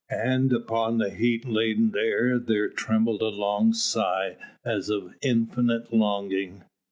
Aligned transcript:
And 0.09 0.51
upon 0.51 0.97
the 0.97 1.11
heat 1.11 1.47
laden 1.47 1.93
air 1.95 2.39
there 2.39 2.69
trembled 2.69 3.21
a 3.21 3.27
long 3.27 3.71
sigh 3.71 4.35
as 4.65 4.89
of 4.89 5.13
infinite 5.21 5.93
longing. 5.93 6.63